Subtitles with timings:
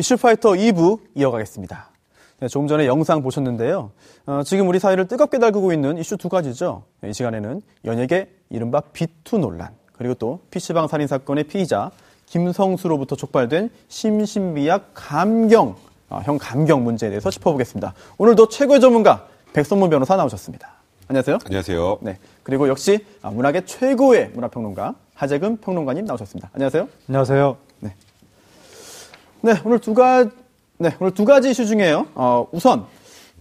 [0.00, 1.90] 이슈파이터 2부 이어가겠습니다.
[2.40, 3.90] 네, 조금 전에 영상 보셨는데요.
[4.24, 6.84] 어, 지금 우리 사회를 뜨겁게 달구고 있는 이슈 두 가지죠.
[7.04, 11.90] 이 시간에는 연예계 이른바 비투 논란, 그리고 또 PC방 살인 사건의 피의자
[12.26, 15.76] 김성수로부터 촉발된 심신미약 감경,
[16.08, 17.92] 어, 형 감경 문제에 대해서 짚어보겠습니다.
[18.16, 20.80] 오늘도 최고의 전문가 백선문 변호사 나오셨습니다.
[21.08, 21.38] 안녕하세요.
[21.44, 21.98] 안녕하세요.
[22.00, 22.18] 네.
[22.42, 26.50] 그리고 역시 아, 문학의 최고의 문화평론가 하재금 평론가님 나오셨습니다.
[26.54, 26.88] 안녕하세요.
[27.08, 27.69] 안녕하세요.
[29.42, 30.30] 네, 오늘 두 가지,
[30.78, 32.06] 네, 오늘 두 가지 이슈 중에요.
[32.14, 32.84] 어, 우선,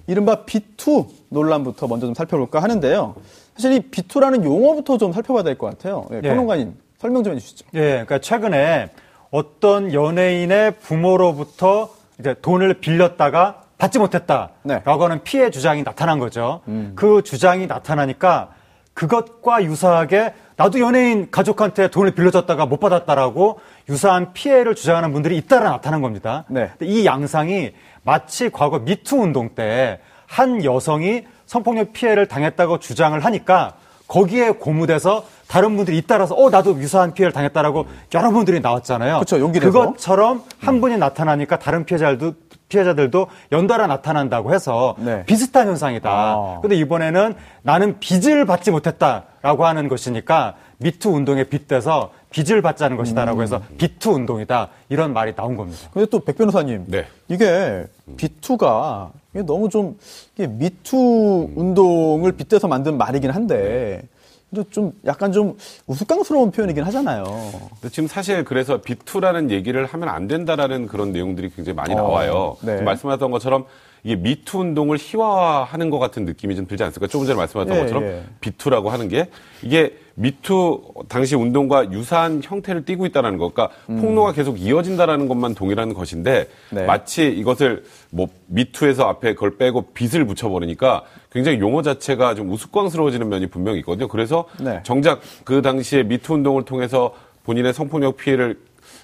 [0.07, 3.15] 이른바 B2 논란부터 먼저 좀 살펴볼까 하는데요.
[3.55, 6.05] 사실 이 B2라는 용어부터 좀 살펴봐야 될 것 같아요.
[6.09, 6.27] 네, 예.
[6.29, 7.65] 평론가님, 설명 좀 해주시죠.
[7.75, 8.89] 예, 그러니까 최근에
[9.31, 14.81] 어떤 연예인의 부모로부터 이제 돈을 빌렸다가 받지 못했다라고 네.
[14.83, 16.61] 하는 피해 주장이 나타난 거죠.
[16.95, 18.49] 그 주장이 나타나니까
[18.93, 26.01] 그것과 유사하게 나도 연예인 가족한테 돈을 빌려줬다가 못 받았다라고 유사한 피해를 주장하는 분들이 잇따라 나타난
[26.01, 26.43] 겁니다.
[26.49, 26.69] 네.
[26.81, 27.71] 이 양상이
[28.03, 29.99] 마치 과거 미투 운동 때
[30.29, 33.73] 한 여성이 성폭력 피해를 당했다고 주장을 하니까
[34.07, 39.19] 거기에 고무돼서 다른 분들이 잇따라서 어 나도 유사한 피해를 당했다라고 여러 분들이 나왔잖아요.
[39.19, 39.71] 그쵸, 용기 내서.
[39.71, 42.33] 그것처럼 한 분이 나타나니까 다른 피해자들도
[42.69, 45.23] 피해자들도 연달아 나타난다고 해서 네.
[45.25, 46.09] 비슷한 현상이다.
[46.09, 46.59] 아.
[46.61, 53.61] 근데 이번에는 나는 빚을 받지 못했다라고 하는 것이니까 미투 운동에 빗대서 빚을 받자는 것이다라고 해서
[53.77, 55.89] 빚투 운동이다 이런 말이 나온 겁니다.
[55.91, 56.85] 근데 또 백 변호사님.
[56.87, 57.05] 네.
[57.27, 57.85] 이게
[58.17, 59.97] B2가 이게 너무 좀,
[60.35, 64.01] 이게 미투 운동을 빗대서 만든 말이긴 한데,
[64.49, 65.55] 근데 좀 약간 좀
[65.85, 67.23] 우스꽝스러운 표현이긴 하잖아요.
[67.23, 72.57] 근데 지금 사실 그래서 비투라는 얘기를 하면 안 된다라는 그런 내용들이 굉장히 많이 어, 나와요.
[72.61, 72.81] 네.
[72.81, 73.65] 말씀하셨던 것처럼
[74.03, 77.11] 이게 미투 운동을 희화화하는 것 같은 느낌이 좀 들지 않습니까?
[77.11, 78.23] 조금 전에 말씀하셨던 예, 것처럼 예.
[78.39, 79.29] 비투라고 하는 게
[79.61, 85.93] 이게 미투 당시 운동과 유사한 형태를 띠고 있다는 것, 그러니까 폭로가 계속 이어진다라는 것만 동일한
[85.93, 86.75] 것인데 음.
[86.75, 86.85] 네.
[86.85, 93.47] 마치 이것을 뭐 미투에서 앞에 그걸 빼고 빚을 붙여버리니까 굉장히 용어 자체가 좀 우스꽝스러워지는 면이
[93.47, 94.07] 분명히 있거든요.
[94.07, 94.81] 그래서 네.
[94.83, 97.13] 정작 그 당시에 미투 운동을 통해서
[97.43, 98.59] 본인의 성폭력 피해를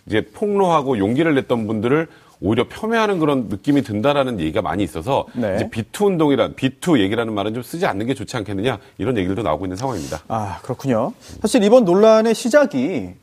[0.07, 2.07] 이제 폭로하고 용기를 냈던 분들을
[2.41, 5.55] 오히려 폄훼하는 그런 느낌이 든다라는 얘기가 많이 있어서 네.
[5.55, 9.65] 이제 빚투 운동이라 빚투 얘기라는 말은 좀 쓰지 않는 게 좋지 않겠느냐 이런 얘기들도 나오고
[9.65, 10.21] 있는 상황입니다.
[10.27, 11.13] 아, 그렇군요.
[11.41, 13.13] 사실 이번 논란의 시작이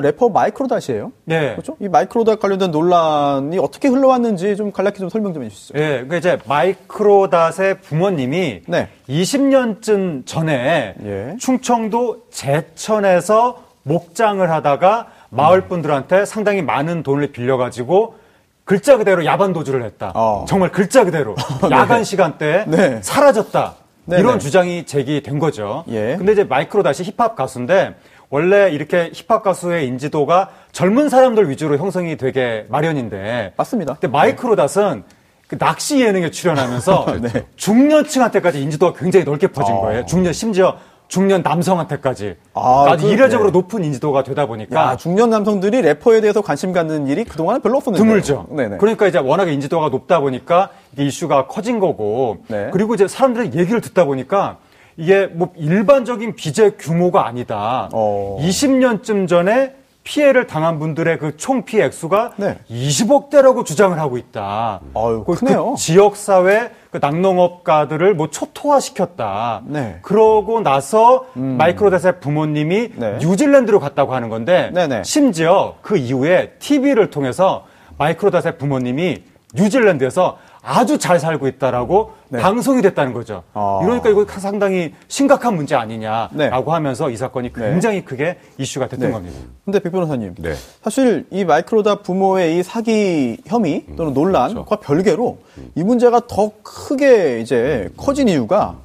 [0.00, 1.12] 래퍼 마이크로닷이에요.
[1.24, 1.52] 네.
[1.52, 1.76] 그렇죠?
[1.80, 5.78] 이 마이크로닷 관련된 논란이 어떻게 흘러왔는지 좀 간략히 좀 설명 좀 해주시죠.
[5.78, 8.88] 예, 그 이제 마이크로닷의 부모님이 네.
[9.08, 11.36] 20년쯤 전에 예.
[11.38, 18.16] 충청도 제천에서 목장을 하다가 마을 분들한테 상당히 많은 돈을 빌려가지고
[18.64, 20.12] 글자 그대로 야반 도주를 했다.
[20.14, 20.44] 어.
[20.46, 21.34] 정말 글자 그대로
[21.70, 23.00] 야간 시간대에 네.
[23.02, 23.74] 사라졌다.
[24.04, 24.38] 네, 이런 네.
[24.38, 25.84] 주장이 제기된 거죠.
[25.88, 26.16] 예.
[26.16, 27.94] 근데 이제 마이크로닷이 힙합 가수인데
[28.30, 33.94] 원래 이렇게 힙합 가수의 인지도가 젊은 사람들 위주로 형성이 되게 마련인데 맞습니다.
[33.94, 35.04] 근데 마이크로 닷은
[35.46, 37.46] 그 낚시 예능에 출연하면서 네.
[37.56, 39.80] 중년층한테까지 인지도가 굉장히 넓게 퍼진 아.
[39.80, 40.06] 거예요.
[40.06, 40.76] 중년 심지어
[41.08, 43.52] 중년 남성한테까지 아, 아주 그- 이례적으로 네.
[43.58, 48.04] 높은 인지도가 되다 보니까 야, 중년 남성들이 래퍼에 대해서 관심 갖는 일이 그동안은 별로 없었는데.
[48.06, 48.46] 드물죠.
[48.50, 48.76] 네네.
[48.76, 52.68] 그러니까 이제 워낙에 인지도가 높다 보니까 이게 이슈가 커진 거고 네.
[52.74, 54.58] 그리고 이제 사람들의 얘기를 듣다 보니까
[54.98, 57.88] 이게 뭐 일반적인 빚의 규모가 아니다.
[57.92, 58.36] 어.
[58.40, 62.58] 20년쯤 전에 피해를 당한 분들의 그 총 피해 액수가 네.
[62.70, 64.80] 20억 대라고 주장을 하고 있다.
[64.94, 65.36] 아유, 그,
[65.76, 69.62] 지역 사회 그 낙농업가들을 뭐 초토화시켰다.
[69.66, 69.78] 네.
[69.80, 69.98] 음.
[70.02, 73.18] 그러고 나서 마이크로닷의 부모님이 네.
[73.20, 75.02] 뉴질랜드로 갔다고 하는 건데 네네.
[75.04, 77.66] 심지어 그 이후에 TV를 통해서
[77.98, 79.22] 마이크로닷의 부모님이
[79.54, 82.40] 뉴질랜드에서 아주 잘 살고 있다라고 네.
[82.40, 83.42] 방송이 됐다는 거죠.
[83.54, 83.80] 아.
[83.82, 86.50] 이러니까 이거 상당히 심각한 문제 아니냐라고 네.
[86.50, 87.70] 하면서 이 사건이 네.
[87.70, 89.12] 굉장히 크게 이슈가 됐던 네.
[89.12, 89.38] 겁니다.
[89.64, 90.34] 근데 백 변호사님.
[90.38, 90.54] 네.
[90.82, 94.80] 사실 이 마이크로닷 부모의 이 사기 혐의 또는 논란과 그렇죠.
[94.82, 95.38] 별개로
[95.74, 98.76] 이 문제가 더 크게 이제 커진 이유가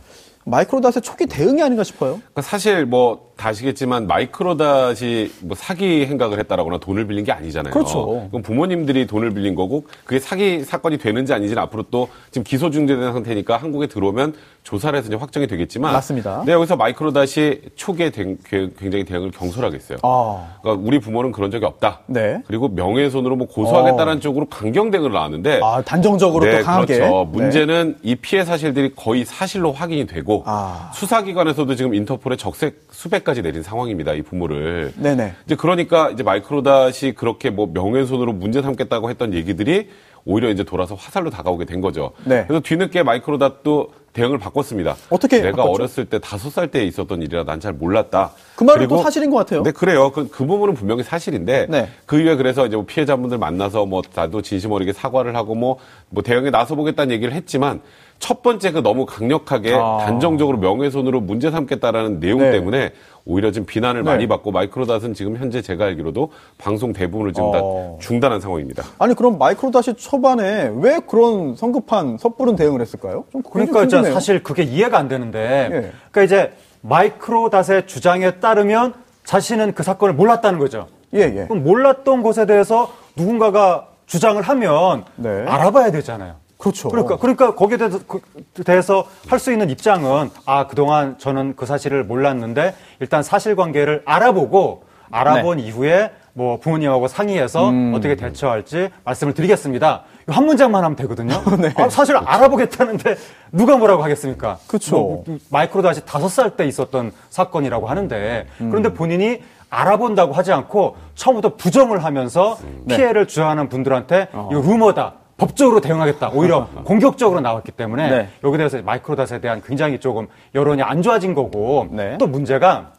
[0.45, 2.15] 마이크로닷의 초기 대응이 아닌가 싶어요.
[2.15, 7.73] 그러니까 사실 뭐다 아시겠지만 마이크로닷이 뭐 사기 행각을 했다라거나 돈을 빌린 게 아니잖아요.
[7.73, 8.27] 그렇죠.
[8.29, 13.11] 그럼 부모님들이 돈을 빌린 거고 그게 사기 사건이 되는지 아닌지는 앞으로 또 지금 기소 중재된
[13.11, 16.37] 상태니까 한국에 들어오면 조사를 해서 이제 확정이 되겠지만 맞습니다.
[16.37, 19.97] 근데 여기서 마이크로닷이 초기에 대- 굉장히 대응을 경솔하게 했어요.
[20.03, 20.55] 아.
[20.61, 22.01] 그러니까 우리 부모는 그런 적이 없다.
[22.07, 22.41] 네.
[22.47, 26.95] 그리고 명예훼손으로 뭐 고소하겠다는 쪽으로 강경 대응을 나왔는데 아, 단정적으로 네, 또 강하게.
[26.97, 27.29] 그렇죠.
[27.31, 27.37] 네.
[27.39, 30.91] 문제는 이 피해 사실들이 거의 사실로 확인이 되고 아.
[30.93, 34.13] 수사기관에서도 지금 인터폴에 적색 수배까지 내린 상황입니다.
[34.13, 34.93] 이 부모를.
[34.95, 35.33] 네네.
[35.45, 39.89] 이제 그러니까 이제 마이크로닷이 그렇게 뭐 명예훼손으로 문제 삼겠다고 했던 얘기들이
[40.25, 42.11] 오히려 이제 돌아서 화살로 다가오게 된 거죠.
[42.23, 42.45] 네.
[42.47, 44.95] 그래서 뒤늦게 마이크로닷도 대응을 바꿨습니다.
[45.09, 45.73] 어떻게 내가 바꿨죠?
[45.73, 48.31] 어렸을 때 다섯 살 때 있었던 일이라 난 잘 몰랐다.
[48.55, 49.63] 그 말은 또 사실인 것 같아요.
[49.63, 50.11] 네, 그래요.
[50.11, 51.89] 그, 그 부분은 분명히 사실인데 네.
[52.05, 55.77] 그 이후에 그래서 이제 뭐 피해자분들 만나서 뭐 나도 진심 어리게 사과를 하고 뭐,
[56.09, 57.81] 뭐 대응에 나서 보겠다는 얘기를 했지만
[58.23, 59.97] 첫 번째 그 너무 강력하게 아.
[60.05, 62.51] 단정적으로 명예훼손으로 문제 삼겠다라는 내용 네.
[62.51, 62.93] 때문에
[63.25, 64.09] 오히려 지금 비난을 네.
[64.09, 67.51] 많이 받고 마이크로닷은 지금 현재 제가 알기로도 방송 대부분을 지금 어.
[67.51, 67.61] 다
[67.99, 68.85] 중단한 상황입니다.
[68.97, 73.25] 아니 그럼 마이크로닷이 초반에 왜 그런 성급한 섣부른 대응을 했을까요?
[73.51, 74.01] 그러니까 이제.
[74.13, 75.91] 사실 그게 이해가 안 되는데, 예.
[76.09, 78.93] 그러니까 이제 마이크로닷의 주장에 따르면
[79.25, 80.87] 자신은 그 사건을 몰랐다는 거죠.
[81.13, 81.45] 예, 예.
[81.49, 85.43] 그럼 몰랐던 것에 대해서 누군가가 주장을 하면 네.
[85.45, 86.35] 알아봐야 되잖아요.
[86.63, 86.87] 그렇죠.
[86.89, 88.21] 그러니까 그러니까 거기에 대해서, 그-
[88.63, 95.57] 대해서 할 수 있는 입장은 아 그동안 저는 그 사실을 몰랐는데 일단 사실관계를 알아보고 알아본
[95.57, 95.63] 네.
[95.63, 97.93] 이후에 뭐 부모님하고 상의해서 음.
[97.93, 100.03] 어떻게 대처할지 말씀을 드리겠습니다.
[100.27, 101.33] 한 문장만 하면 되거든요.
[101.59, 101.73] 네.
[101.75, 103.17] 아, 사실 알아보겠다는데
[103.51, 104.57] 누가 뭐라고 하겠습니까?
[104.67, 104.95] 그쵸.
[104.95, 108.69] 뭐, 마이크로닷이 다섯 살 때 있었던 사건이라고 하는데 음.
[108.69, 112.95] 그런데 본인이 알아본다고 하지 않고 처음부터 부정을 하면서 네.
[112.95, 114.47] 피해를 주장하는 분들한테 어.
[114.51, 115.15] 이거 루머다.
[115.37, 116.29] 법적으로 대응하겠다.
[116.29, 118.29] 오히려 공격적으로 나왔기 때문에 네.
[118.43, 122.17] 여기 대해서 마이크로닷에 대한 굉장히 조금 여론이 안 좋아진 거고 네.
[122.17, 122.91] 또 문제가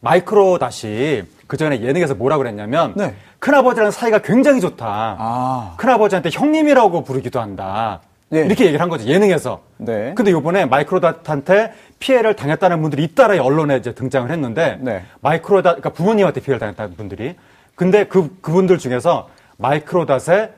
[0.00, 3.14] 마이크로닷이 그 전에 예능에서 뭐라 그랬냐면 네.
[3.38, 5.16] 큰아버지랑 사이가 굉장히 좋다.
[5.18, 5.74] 아.
[5.76, 8.00] 큰아버지한테 형님이라고 부르기도 한다.
[8.28, 8.40] 네.
[8.40, 9.60] 이렇게 얘기를 한 거죠 예능에서.
[9.76, 10.12] 네.
[10.16, 15.04] 근데 이번에 마이크로닷한테 피해를 당했다는 분들이 잇따라 언론에 이제 등장을 했는데 네.
[15.20, 17.36] 마이크로닷 그러니까 부모님한테 피해를 당했다는 분들이
[17.74, 19.28] 근데 그 그분들 중에서
[19.58, 20.50] 마이크로닷의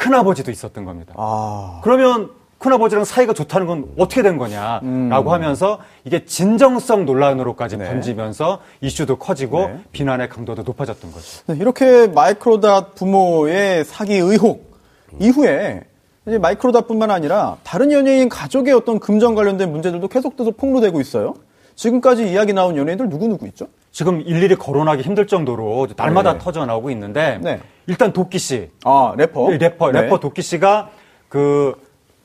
[0.00, 1.14] 큰아버지도 있었던 겁니다.
[1.16, 1.80] 아.
[1.84, 7.78] 그러면 큰아버지랑 사이가 좋다는 건 어떻게 된 거냐라고 하면서 이게 진정성 논란으로까지 음.
[7.80, 7.86] 네.
[7.86, 9.80] 번지면서 이슈도 커지고 네.
[9.92, 11.42] 비난의 강도도 높아졌던 거죠.
[11.46, 14.78] 네, 이렇게 마이크로닷 부모의 사기 의혹
[15.18, 15.84] 이후에
[16.26, 21.34] 이제 마이크로닷뿐만 아니라 다른 연예인 가족의 어떤 금전 관련된 문제들도 계속돼서 폭로되고 있어요.
[21.76, 23.66] 지금까지 이야기 나온 연예인들 누구 누구 있죠?
[23.92, 26.38] 지금 일일이 거론하기 힘들 정도로 날마다 네.
[26.38, 27.60] 터져 나오고 있는데 네.
[27.86, 29.50] 일단 도끼 씨, 아 래퍼.
[29.50, 30.02] 네, 래퍼 네.
[30.02, 30.90] 래퍼 도끼 씨가
[31.28, 31.74] 그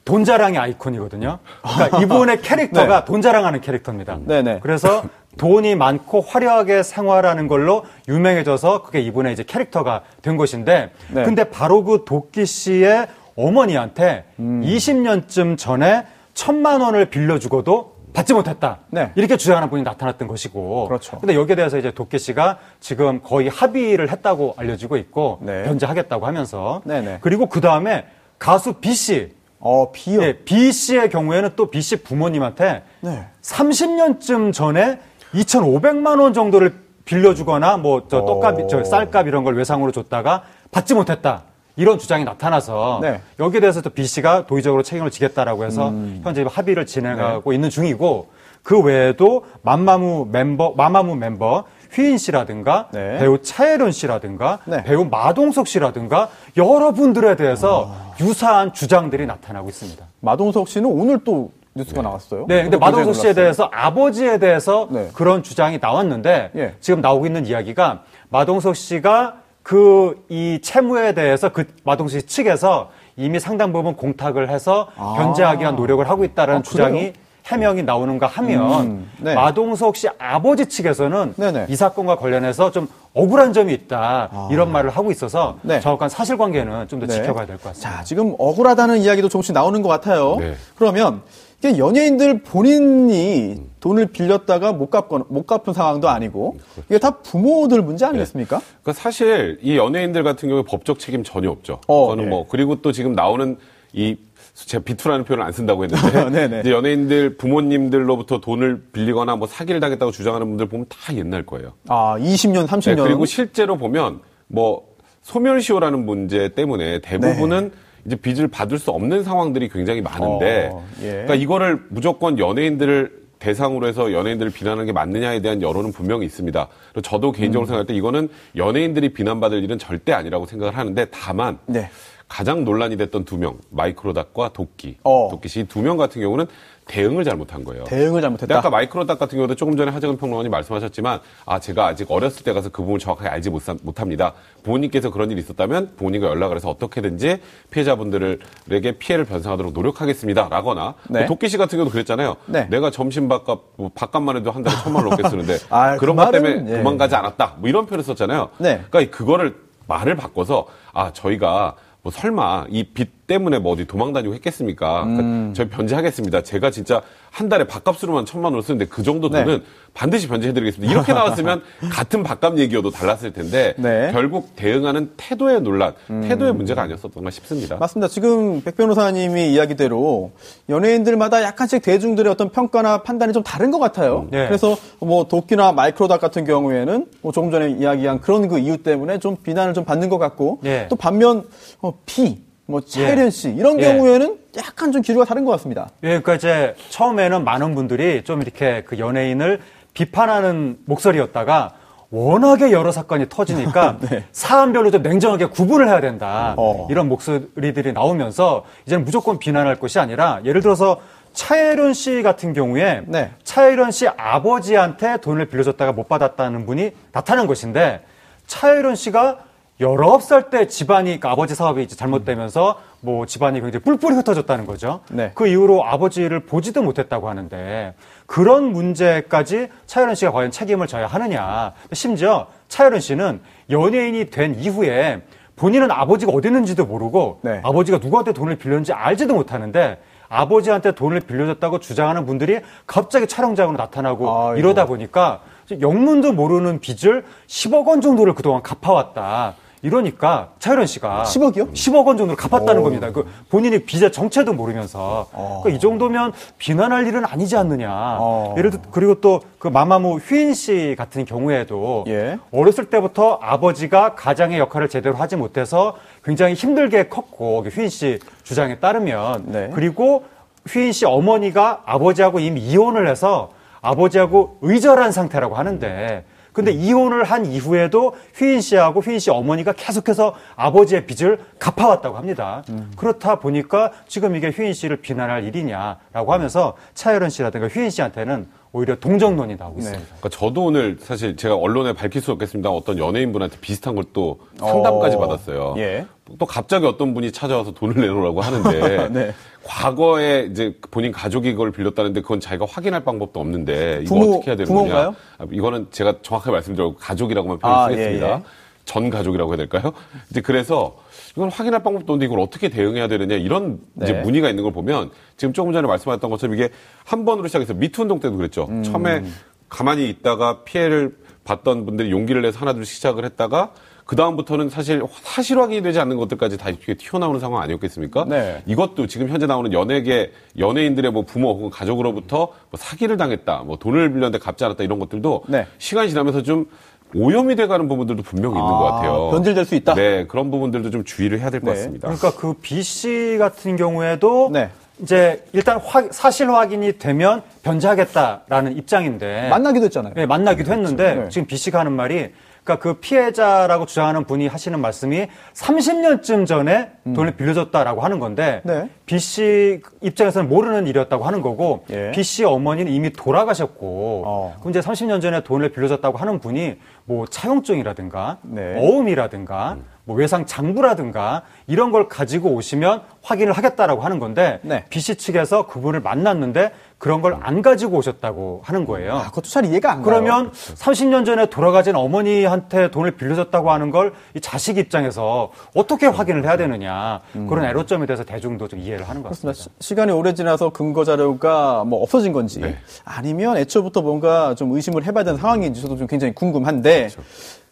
[0.05, 1.39] 돈자랑의 아이콘이거든요.
[1.63, 3.05] 그러니까 이분의 캐릭터가 네.
[3.05, 4.19] 돈자랑하는 캐릭터입니다.
[4.23, 4.59] 네네.
[4.61, 5.03] 그래서
[5.37, 11.23] 돈이 많고 화려하게 생활하는 걸로 유명해져서 그게 이분의 이제 캐릭터가 된 것인데, 네.
[11.23, 14.61] 근데 바로 그 도끼 씨의 어머니한테 음.
[14.63, 18.79] 20년쯤 전에 천만 원을 빌려주고도 받지 못했다.
[18.89, 19.11] 네.
[19.15, 20.87] 이렇게 주장하는 분이 나타났던 것이고.
[20.87, 21.19] 그렇죠.
[21.19, 25.63] 근데 여기에 대해서 이제 도끼 씨가 지금 거의 합의를 했다고 알려지고 있고 네.
[25.63, 27.19] 변제하겠다고 하면서 네네.
[27.21, 28.05] 그리고 그 다음에
[28.39, 30.23] 가수 B 씨, 어 비요.
[30.23, 33.25] 예, B 씨의 경우에는 또 B 씨 부모님한테 네.
[33.41, 34.99] 30년쯤 전에
[35.33, 36.73] 2,500만 원 정도를
[37.03, 38.25] 빌려주거나 뭐저 오.
[38.25, 41.43] 떡값, 저 쌀값 이런 걸 외상으로 줬다가 받지 못했다.
[41.75, 43.21] 이런 주장이 나타나서 네.
[43.39, 46.21] 여기에 대해서 또 B 씨가 도의적으로 책임을 지겠다라고 해서 음.
[46.23, 46.93] 현재 합의를 네.
[46.93, 48.27] 진행하고 있는 중이고
[48.63, 53.19] 그 외에도 맘마무 멤버 마마무 멤버 휘인 씨라든가 네.
[53.19, 54.83] 배우 차혜련 씨라든가 네.
[54.83, 58.13] 배우 마동석 씨라든가 여러분들에 대해서 아.
[58.19, 60.03] 유사한 주장들이 나타나고 있습니다.
[60.21, 62.45] 마동석 씨는 오늘 또 뉴스가 나왔어요.
[62.47, 63.33] 네, 근데 굉장히 마동석 씨에.
[63.33, 65.09] 대해서 아버지에 대해서 네.
[65.13, 66.75] 그런 주장이 나왔는데 예.
[66.79, 73.39] 지금 나오고 있는 이야기가 마동석 씨가 그 이 채무에 대해서 그 마동석 씨 측에서 이미
[73.39, 75.15] 상당 부분 공탁을 해서 아.
[75.17, 77.13] 변제하기 위한 노력을 하고 있다는 아, 주장이?
[77.47, 79.33] 해명이 나오는가 하면 음, 네.
[79.35, 81.65] 마동석 씨 아버지 측에서는 네네.
[81.69, 85.59] 이 사건과 관련해서 좀 억울한 점이 있다 이런 말을 하고 있어서 아.
[85.63, 85.79] 네.
[85.79, 87.13] 정확한 사실관계는 좀더 네.
[87.13, 87.97] 지켜봐야 될 것 같습니다.
[87.97, 90.37] 자, 지금 억울하다는 이야기도 조금씩 나오는 것 같아요.
[90.39, 90.55] 네.
[90.75, 91.21] 그러면
[91.59, 96.57] 이게 연예인들 본인이 돈을 빌렸다가 못 갚거나 못 갚은 상황도 아니고
[96.89, 98.59] 이게 다 부모들 문제 아니겠습니까?
[98.81, 101.79] 그러니까 사실 이 연예인들 같은 경우에 법적 책임 전혀 없죠.
[101.87, 102.27] 어, 저는 예.
[102.27, 103.57] 뭐 그리고 또 지금 나오는
[103.93, 104.17] 이
[104.53, 106.59] 제가 비투라는 표현을 안 쓴다고 했는데 네네.
[106.61, 111.73] 이제 연예인들 부모님들로부터 돈을 빌리거나 뭐 사기를 당했다고 주장하는 분들 보면 다 옛날 거예요.
[111.87, 112.95] 아, 20년, 30년.
[112.95, 117.71] 네, 그리고 실제로 보면 뭐 소멸시효라는 문제 때문에 대부분은
[118.05, 120.69] 이제 빚을 받을 수 없는 상황들이 굉장히 많은데 네.
[120.71, 121.11] 어, 예.
[121.11, 126.67] 그러니까 이거를 무조건 연예인들을 대상으로 해서 연예인들을 비난하는 게 맞느냐에 대한 여론은 분명히 있습니다.
[127.03, 127.33] 저도 음.
[127.33, 131.89] 개인적으로 생각할 때 이거는 연예인들이 비난받을 일은 절대 아니라고 생각을 하는데 다만 네.
[132.27, 134.97] 가장 논란이 됐던 두 명, 마이크로닷과 도끼.
[135.03, 135.27] 어.
[135.29, 136.47] 도끼 씨 두 명 같은 경우는
[136.87, 137.83] 대응을 잘못한 거예요.
[137.85, 138.57] 대응을 잘못했다.
[138.57, 142.69] 아까 마이크로닷 같은 경우도 조금 전에 하재근 평론가님 말씀하셨지만 아 제가 아직 어렸을 때 가서
[142.69, 144.33] 그 부분을 정확하게 알지 못, 못합니다.
[144.63, 147.39] 부모님께서 그런 일이 있었다면 부모님과 연락을 해서 어떻게든지
[147.71, 150.47] 피해자분들에게 피해를 변상하도록 노력하겠습니다.
[150.49, 151.25] 라거나 네.
[151.25, 152.35] 도끼 씨 같은 경우도 그랬잖아요.
[152.47, 152.67] 네.
[152.69, 156.15] 내가 점심 밥값 뭐 밥값만 해도 한 달에 천만 원 넘게 쓰는데 아, 그 그런
[156.15, 156.77] 것 말은, 때문에 예.
[156.77, 157.55] 도망가지 않았다.
[157.59, 158.49] 뭐 이런 표현을 썼잖아요.
[158.59, 158.83] 네.
[158.89, 159.55] 그러니까 그거를
[159.87, 161.75] 말을 바꿔서 아 저희가
[162.05, 165.01] 뭐 설마 이 빚 때문에 뭐 어디 도망 다니고 했겠습니까?
[165.03, 165.53] 그러니까 음.
[165.55, 166.41] 저희 변제하겠습니다.
[166.43, 167.01] 제가 진짜
[167.31, 169.43] 한 달에 밥값으로만 천만 원을 쓰는데 그 정도 네.
[169.43, 169.63] 돈은
[169.93, 170.91] 반드시 변제해드리겠습니다.
[170.93, 174.07] 이렇게 나왔으면 같은 밥값 얘기여도 달랐을 텐데 네.
[174.07, 174.11] 음.
[174.13, 177.77] 결국 대응하는 태도의 논란, 태도의 문제가 아니었었던가 싶습니다.
[177.77, 178.07] 맞습니다.
[178.07, 180.31] 지금 백 변호사님이 이야기대로
[180.69, 184.27] 연예인들마다 약간씩 대중들의 어떤 평가나 판단이 좀 다른 것 같아요.
[184.31, 184.47] 네.
[184.47, 189.35] 그래서 뭐 도끼나 마이크로닥 같은 경우에는 뭐 조금 전에 이야기한 그런 그 이유 때문에 좀
[189.37, 190.87] 비난을 좀 받는 것 같고 네.
[190.89, 191.43] 또 반면
[191.81, 193.85] 어, 피, 뭐 차이련 씨 이런 예.
[193.85, 195.89] 경우에는 약간 좀 기류가 다른 것 같습니다.
[196.03, 199.59] 예, 그러니까 이제 처음에는 많은 분들이 좀 이렇게 그 연예인을
[199.93, 201.73] 비판하는 목소리였다가
[202.09, 203.97] 워낙에 여러 사건이 터지니까
[204.31, 206.53] 사안별로 좀 냉정하게 구분을 해야 된다.
[206.57, 206.87] 어.
[206.89, 211.01] 이런 목소리들이 나오면서 이제는 무조건 비난할 것이 아니라 예를 들어서
[211.33, 213.31] 차혜련 씨 같은 경우에 네.
[213.43, 218.05] 차혜련 씨 아버지한테 돈을 빌려줬다가 못 받았다는 분이 나타난 것인데
[218.47, 219.39] 차혜련 씨가
[219.79, 225.01] 19살 때 집안이 그러니까 아버지 사업이 이제 잘못되면서 뭐 집안이 굉장히 뿔뿔이 흩어졌다는 거죠.
[225.11, 225.31] 네.
[225.35, 227.93] 그 이후로 아버지를 보지도 못했다고 하는데
[228.25, 231.73] 그런 문제까지 차혜련 씨가 과연 책임을 져야 하느냐.
[231.91, 235.21] 심지어 차혜련 씨는 연예인이 된 이후에
[235.57, 237.59] 본인은 아버지가 어디 있는지도 모르고 네.
[237.63, 244.57] 아버지가 누구한테 돈을 빌렸는지 알지도 못하는데 아버지한테 돈을 빌려줬다고 주장하는 분들이 갑자기 촬영장으로 나타나고 아이고.
[244.57, 245.41] 이러다 보니까
[245.79, 249.55] 영문도 모르는 빚을 10억 원 정도를 그동안 갚아왔다.
[249.85, 251.73] 이러니까 차혜련 씨가 10억이요?
[251.73, 252.83] 10억 원 정도를 갚았다는 오.
[252.83, 253.11] 겁니다.
[253.11, 255.61] 그 본인이 빚의 정체도 모르면서 어.
[255.63, 258.17] 그러니까 이 정도면 비난할 일은 아니지 않느냐.
[258.19, 258.55] 어.
[258.57, 262.37] 예를 들어 그리고 또 그 마마무 휘인 씨 같은 경우에도 예.
[262.51, 269.45] 어렸을 때부터 아버지가 가장의 역할을 제대로 하지 못해서 굉장히 힘들게 컸고 휘인 씨 주장에 따르면
[269.47, 269.71] 네.
[269.73, 270.25] 그리고
[270.69, 276.23] 휘인 씨 어머니가 아버지하고 이미 이혼을 해서 아버지하고 의절한 상태라고 하는데
[276.55, 282.63] 근데 이혼을 한 이후에도 휘인 씨하고 휘인 씨 어머니가 계속해서 아버지의 빚을 갚아왔다고 합니다.
[282.95, 289.55] 그렇다 보니까 지금 이게 휘인 씨를 비난할 일이냐라고 하면서 차혜련 씨라든가 휘인 씨한테는 오히려 동정론이
[289.55, 290.05] 나오고 있습니다.
[290.05, 292.69] 그러니까 저도 오늘 사실 제가 언론에 밝힐 수 없겠습니다.
[292.69, 295.73] 어떤 연예인분한테 비슷한 걸 또 상담까지 어, 받았어요.
[295.77, 296.05] 예.
[296.37, 299.31] 또 갑자기 어떤 분이 찾아와서 돈을 내놓으라고 하는데 네.
[299.63, 304.55] 과거에 이제 본인 가족이 그걸 빌렸다는데 그건 자기가 확인할 방법도 없는데 이거 부모- 어떻게 해야
[304.57, 305.03] 되는 부모인가요?
[305.05, 305.15] 거냐?
[305.37, 308.27] 아, 이거는 제가 정확하게 말씀드리고 가족이라고만 아, 표현하겠습니다.
[308.27, 308.39] 예, 예.
[308.85, 309.91] 전 가족이라고 해야 될까요?
[310.29, 310.95] 이제 그래서
[311.35, 314.21] 이건 확인할 방법도 없는데 이걸 어떻게 대응해야 되느냐 이런 이제 네.
[314.21, 316.69] 문의가 있는 걸 보면 지금 조금 전에 말씀하셨던 것처럼 이게
[317.03, 318.67] 한 번으로 시작해서 미투 운동 때도 그랬죠.
[318.69, 318.83] 음.
[318.83, 319.23] 처음에
[319.67, 323.71] 가만히 있다가 피해를 봤던 분들이 용기를 내서 하나둘씩 시작을 했다가
[324.05, 328.25] 그 다음부터는 사실 사실 확인이 되지 않는 것들까지 다 이렇게 튀어나오는 상황 아니었겠습니까?
[328.25, 328.61] 네.
[328.67, 332.37] 이것도 지금 현재 나오는 연예계 연예인들의 뭐 부모 혹은 가족으로부터
[332.69, 335.65] 뭐 사기를 당했다, 뭐 돈을 빌렸는데 갚지 않았다 이런 것들도 네.
[335.79, 336.67] 시간이 지나면서 좀
[337.13, 339.29] 오염이 돼가는 부분들도 분명히 있는 아, 것 같아요.
[339.31, 339.93] 변질될 수 있다?
[339.93, 341.75] 네, 그런 부분들도 좀 주의를 해야 될것 네.
[341.75, 342.07] 같습니다.
[342.07, 344.69] 그러니까 그 B 씨 같은 경우에도 네.
[345.01, 350.13] 이제 일단 확- 사실 확인이 되면 변제하겠다라는 입장인데 만나기도 했잖아요.
[350.15, 351.29] 네, 만나기도 했는데 네.
[351.29, 352.31] 지금 B 씨가 하는 말이
[352.65, 358.67] 그러니까 그 피해자라고 주장하는 분이 하시는 말씀이 30년쯤 전에 돈을 빌려줬다라고 하는 건데 음.
[358.67, 358.89] 네.
[359.05, 362.11] B 씨 입장에서는 모르는 일이었다고 하는 거고 예.
[362.11, 364.55] B 씨 어머니는 이미 돌아가셨고 어.
[364.59, 368.75] 그럼 이제 30년 전에 돈을 빌려줬다고 하는 분이 뭐 차용증이라든가 네.
[368.79, 374.85] 어음이라든가 뭐 외상 장부라든가 이런 걸 가지고 오시면 확인을 하겠다라고 하는 건데 네.
[374.89, 379.15] B 씨 측에서 그분을 만났는데 그런 걸 안 가지고 오셨다고 하는 거예요.
[379.15, 380.05] 아, 그것도 잘 이해가 안 가요.
[380.05, 386.55] 그러면 30년 전에 돌아가신 어머니한테 돈을 빌려줬다고 하는 걸 이 자식 입장에서 어떻게 확인을 해야
[386.57, 389.49] 되느냐 그런 애로점에 대해서 대중도 좀 이해를 하는 것 같습니다.
[389.49, 389.53] 음.
[389.53, 389.75] 그렇습니다.
[389.79, 392.77] 시- 시간이 오래 지나서 근거 자료가 뭐 없어진 건지 네.
[393.03, 397.21] 아니면 애초부터 뭔가 좀 의심을 해봐야 되는 상황인지 저도 좀 굉장히 궁금한데 그렇죠.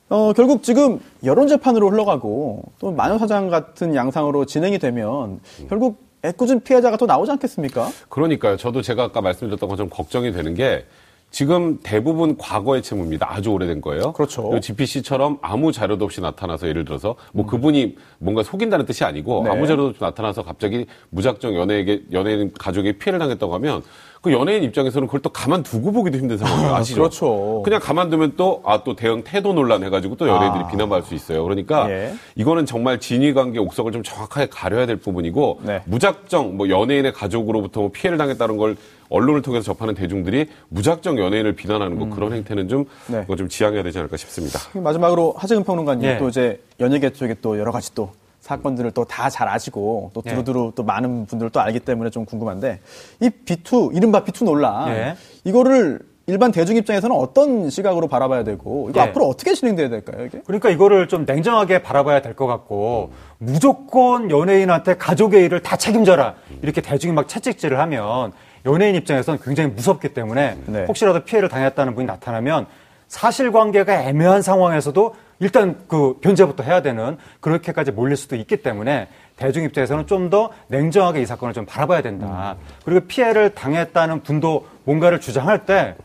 [0.10, 6.62] 어, 결국 지금 여론 재판으로 흘러가고 또 마녀 사장 같은 양상으로 진행이 되면 결국 애꿎은
[6.62, 7.90] 피해자가 또 나오지 않겠습니까?
[8.10, 8.58] 그러니까요.
[8.58, 10.86] 저도 제가 아까 말씀드렸던 것처럼 걱정이 되는 게
[11.32, 13.28] 지금 대부분 과거의 채무입니다.
[13.30, 14.14] 아주 오래된 거예요.
[14.14, 14.58] 그렇죠.
[14.60, 19.50] GPC처럼 아무 자료도 없이 나타나서 예를 들어서 뭐 그분이 뭔가 속인다는 뜻이 아니고 네.
[19.50, 23.82] 아무 자료도 없이 나타나서 갑자기 무작정 연예에게 연예인 가족에 피해를 당했다고 하면
[24.24, 26.74] 그 연예인 입장에서는 그걸 또 가만두고 보기도 힘든 상황이에요.
[26.76, 27.02] 아시죠?
[27.02, 27.62] 그렇죠.
[27.66, 30.68] 그냥 가만두면 또, 아, 또 대응 태도 논란 해가지고 또 연예인들이 아.
[30.70, 31.44] 비난받을 수 있어요.
[31.44, 32.14] 그러니까 예.
[32.36, 35.82] 이거는 정말 진위 관계 옥석을 좀 정확하게 가려야 될 부분이고 네.
[35.88, 38.78] 무작정 뭐 연예인의 가족으로부터 뭐 피해를 당했다는 걸
[39.10, 43.24] 언론을 통해서 접하는 대중들이 무작정 연예인을 비난하는 거 그런 행태는 좀 네.
[43.24, 44.58] 그거 좀 지양해야 되지 않을까 싶습니다.
[44.74, 46.18] 마지막으로 하재근 평론가님 예.
[46.18, 48.12] 또 이제 연예계 쪽에 또 여러 가지 또
[48.48, 50.30] 사건들을 또 다 잘 아시고 또 예.
[50.32, 52.82] 두루두루 또 많은 분들을 또 알기 때문에 좀 궁금한데
[53.22, 55.16] 이 B2 이른바 B2 논란 예.
[55.46, 59.04] 이거를 일반 대중 입장에서는 어떤 시각으로 바라봐야 되고 이거 예.
[59.06, 60.42] 앞으로 어떻게 진행돼야 될까요, 이게?
[60.46, 66.82] 그러니까 이거를 좀 냉정하게 바라봐야 될 것 같고 무조건 연예인한테 가족의 일을 다 책임져라 이렇게
[66.82, 68.34] 대중이 막 채찍질을 하면
[68.66, 70.86] 연예인 입장에서는 굉장히 무섭기 때문에 네.
[70.86, 72.66] 혹시라도 피해를 당했다는 분이 나타나면
[73.08, 80.08] 사실관계가 애매한 상황에서도 일단 그 변제부터 해야 되는 그렇게까지 몰릴 수도 있기 때문에 대중 입장에서는
[80.08, 82.56] 좀 더 냉정하게 이 사건을 좀 바라봐야 된다.
[82.86, 85.96] 그리고 피해를 당했다는 분도 뭔가를 주장할 때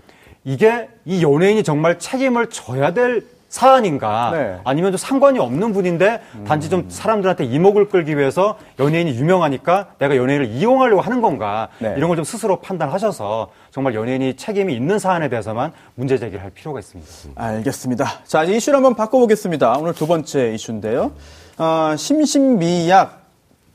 [0.45, 4.59] 이게 이 연예인이 정말 책임을 져야 될 사안인가 네.
[4.65, 10.47] 아니면 좀 상관이 없는 분인데 단지 좀 사람들한테 이목을 끌기 위해서 연예인이 유명하니까 내가 연예인을
[10.47, 11.95] 이용하려고 하는 건가 네.
[11.97, 16.81] 이런 걸 좀 스스로 판단하셔서 정말 연예인이 책임이 있는 사안에 대해서만 문제 제기를 할 필요가
[16.81, 17.11] 있습니다.
[17.37, 18.07] 알겠습니다.
[18.25, 19.79] 자, 이제 이슈를 한번 바꿔보겠습니다.
[19.79, 21.13] 오늘 두 번째 이슈인데요.
[21.59, 23.23] 아, 심신미약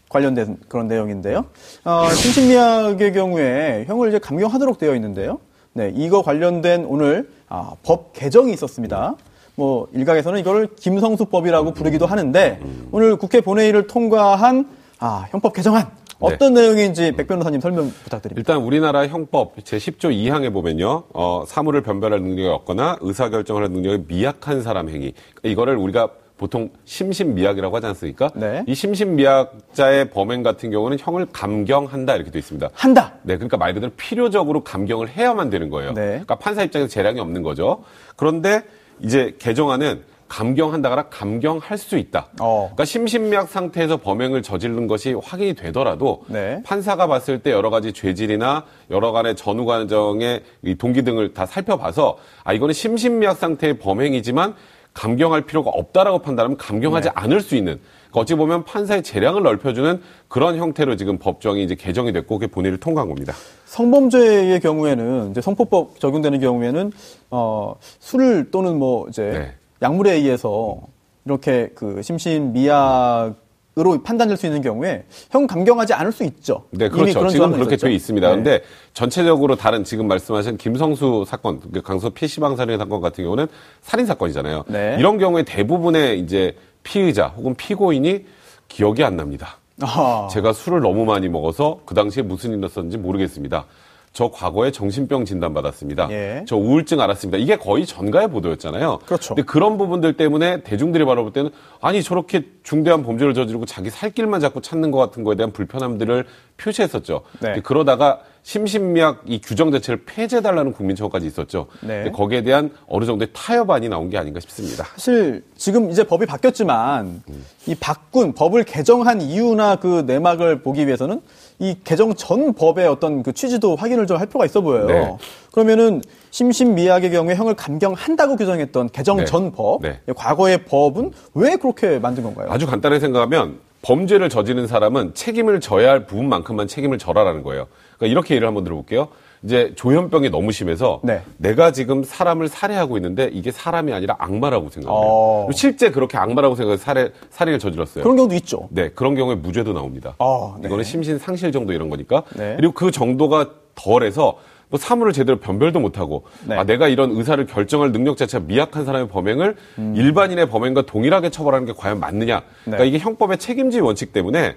[0.09, 1.45] 관련된 그런 내용인데요.
[1.85, 5.39] 어, 심신미약의 경우에 형을 이제 감경하도록 되어 있는데요.
[5.71, 9.15] 네, 이거 관련된 오늘 아, 법 개정이 있었습니다.
[9.55, 12.59] 뭐 일각에서는 이걸 김성수법이라고 부르기도 하는데
[12.91, 14.67] 오늘 국회 본회의를 통과한
[14.99, 18.39] 아, 형법 개정안 어떤 내용인지 백 변호사님 설명 부탁드립니다.
[18.39, 21.03] 일단 우리나라 형법 제10조 2항에 보면요.
[21.13, 25.13] 어, 사물을 변별할 능력이 없거나 의사결정할 능력이 미약한 사람 행위.
[25.35, 28.29] 그러니까 이거를 우리가 보통 심신미약이라고 하지 않습니까?
[28.35, 28.63] 네.
[28.67, 32.69] 이 심신미약자의 범행 같은 경우는 형을 감경한다 이렇게 돼 있습니다.
[32.73, 33.13] 한다.
[33.23, 35.93] 네, 그러니까 말 그대로 필요적으로 감경을 해야만 되는 거예요.
[35.93, 36.07] 네.
[36.07, 37.83] 그러니까 판사 입장에서 재량이 없는 거죠.
[38.15, 38.63] 그런데
[39.01, 42.27] 이제 개정안은 감경한다거나 감경할 수 있다.
[42.39, 42.71] 어.
[42.73, 46.59] 그러니까 심신미약 상태에서 범행을 저지른 것이 확인이 되더라도 네.
[46.65, 52.17] 판사가 봤을 때 여러 가지 죄질이나 여러 간의 전후 과정의 이 동기 등을 다 살펴봐서
[52.43, 54.55] 아 이거는 심신미약 상태의 범행이지만
[54.93, 57.11] 감경할 필요가 없다라고 판단하면 감경하지 네.
[57.15, 57.79] 않을 수 있는
[58.11, 62.79] 그러니까 어찌 보면 판사의 재량을 넓혀주는 그런 형태로 지금 법정이 이제 개정이 됐고 그게 본회의를
[62.79, 63.33] 통과한 겁니다.
[63.65, 66.91] 성범죄의 경우에는 이제 성폭법 적용되는 경우에는
[67.31, 69.53] 어 술을 또는 뭐 이제 네.
[69.81, 70.79] 약물에 의해서
[71.25, 73.35] 이렇게 그 심신 미약
[73.75, 76.65] 으로 판단될 수 있는 경우에 형 감경하지 않을 수 있죠.
[76.69, 77.27] 네, 그렇죠.
[77.27, 77.87] 지금 그렇게 있었죠.
[77.87, 78.27] 돼 있습니다.
[78.27, 78.31] 네.
[78.31, 78.61] 그런데
[78.93, 83.47] 전체적으로 다른 지금 말씀하신 김성수 사건, 그 강서 PC방 살인 사건 같은 경우는
[83.81, 84.65] 살인 사건이잖아요.
[84.67, 84.97] 네.
[84.99, 88.25] 이런 경우에 대부분의 이제 피의자 혹은 피고인이
[88.67, 89.57] 기억이 안 납니다.
[89.81, 93.65] 아, 제가 술을 너무 많이 먹어서 그 당시에 무슨 일이 있었는지 모르겠습니다.
[94.13, 96.07] 저 과거에 정신병 진단 받았습니다.
[96.11, 96.45] 예.
[96.47, 97.39] 저 우울증 알았습니다.
[97.39, 98.99] 이게 거의 전가의 보도였잖아요.
[99.07, 99.33] 그렇죠.
[99.33, 101.49] 근데 그런 부분들 때문에 대중들이 바라볼 때는
[101.81, 106.25] 아니 저렇게 중대한 범죄를 저지르고 자기 살 길만 자꾸 찾는 것 같은 거에 대한 불편함들을
[106.57, 107.23] 표시했었죠.
[107.41, 107.59] 네.
[107.63, 111.67] 그러다가 심신미약 이 규정 자체를 폐지해달라는 국민청원까지 있었죠.
[111.81, 112.11] 네.
[112.11, 114.83] 거기에 대한 어느 정도의 타협안이 나온 게 아닌가 싶습니다.
[114.93, 117.23] 사실 지금 이제 법이 바뀌었지만
[117.65, 121.21] 이 바꾼 법을 개정한 이유나 그 내막을 보기 위해서는
[121.59, 124.85] 이 개정 전 법의 어떤 그 취지도 확인을 좀 할 필요가 있어 보여요.
[124.87, 125.17] 네.
[125.51, 129.25] 그러면은 심신미약의 경우에 형을 감경한다고 규정했던 개정 네.
[129.25, 129.99] 전 법, 네.
[130.15, 132.47] 과거의 법은 왜 그렇게 만든 건가요?
[132.49, 137.67] 아주 간단하게 생각하면 범죄를 저지른 사람은 책임을 져야 할 부분만큼만 책임을 져라라는 거예요.
[138.03, 139.07] 그러니까 이렇게 예를 한번 들어볼게요.
[139.43, 141.21] 이제 조현병이 너무 심해서 네.
[141.37, 145.01] 내가 지금 사람을 살해하고 있는데 이게 사람이 아니라 악마라고 생각해요.
[145.01, 145.49] 어.
[145.53, 148.03] 실제 그렇게 악마라고 생각해서 살해, 살인을 저질렀어요.
[148.03, 148.69] 그런 경우도 있죠.
[148.71, 150.15] 네, 그런 경우에 무죄도 나옵니다.
[150.19, 150.67] 아, 네.
[150.67, 152.23] 이거는 심신 상실 정도 이런 거니까.
[152.35, 152.55] 네.
[152.55, 154.37] 그리고 그 정도가 덜해서
[154.69, 156.55] 뭐 사물을 제대로 변별도 못하고 네.
[156.55, 161.73] 아 내가 이런 의사를 결정할 능력 자체가 미약한 사람의 범행을 일반인의 범행과 동일하게 처벌하는 게
[161.75, 162.43] 과연 맞느냐.
[162.63, 162.89] 그러니까 네.
[162.89, 164.55] 이게 형법의 책임지 원칙 때문에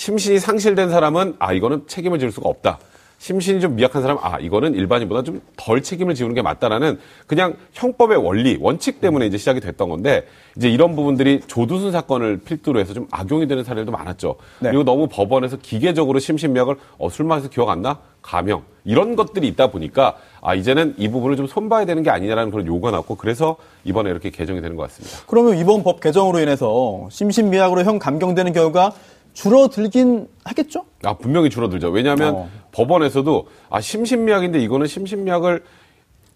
[0.00, 2.78] 심신이 상실된 사람은 아 이거는 책임을 질 수가 없다.
[3.18, 8.18] 심신이 좀 미약한 사람, 아, 이거는 일반인보다 좀 덜 책임을 지우는 게 맞다라는 그냥 형법의
[8.18, 13.08] 원리, 원칙 때문에 이제 시작이 됐던 건데, 이제 이런 부분들이 조두순 사건을 필두로 해서 좀
[13.10, 14.36] 악용이 되는 사례도 많았죠.
[14.60, 14.68] 네.
[14.68, 17.98] 그리고 너무 법원에서 기계적으로 심신 미약을, 어, 술 마셔서 기억 안 나?
[18.20, 18.62] 가명.
[18.84, 22.90] 이런 것들이 있다 보니까, 아, 이제는 이 부분을 좀 손봐야 되는 게 아니냐라는 그런 요구가
[22.90, 25.20] 났고, 그래서 이번에 이렇게 개정이 되는 것 같습니다.
[25.26, 28.92] 그러면 이번 법 개정으로 인해서 심신미약으로 형 감경되는 경우가
[29.36, 30.86] 줄어들긴 하겠죠?
[31.04, 31.90] 아, 분명히 줄어들죠.
[31.90, 32.50] 왜냐하면 어.
[32.72, 35.62] 법원에서도 아, 심신미약인데 이거는 심신미약을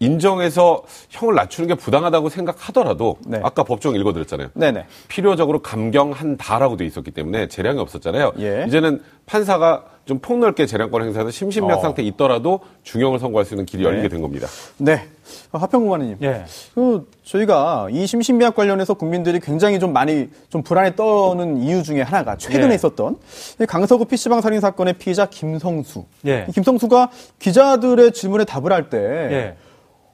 [0.01, 3.41] 인정해서 형을 낮추는 게 부당하다고 생각하더라도 네.
[3.43, 4.51] 아까 법정 읽어드렸잖아요.
[4.55, 4.87] 네네.
[5.09, 8.33] 필요적으로 감경한다라고 돼 있었기 때문에 재량이 없었잖아요.
[8.39, 8.65] 예.
[8.69, 11.83] 이제는 판사가 좀 폭넓게 재량권을 행사해서 심신미약 어.
[11.83, 14.49] 상태에 있더라도 중형을 선고할 수 있는 길이 열리게 된 겁니다.
[14.77, 15.07] 네.
[15.53, 16.17] 어, 하평구관님.
[16.23, 16.45] 예.
[16.75, 22.37] 그 저희가 이 심신미약 관련해서 국민들이 굉장히 좀 많이 좀 불안에 떠는 이유 중에 하나가
[22.37, 22.75] 최근에 예.
[22.75, 23.19] 있었던
[23.61, 26.07] 이 강서구 PC방 살인 사건의 피의자 김성수.
[26.27, 26.47] 예.
[26.49, 29.57] 이 김성수가 기자들의 질문에 답을 할때 예.